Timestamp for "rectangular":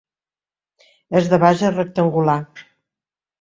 1.75-2.39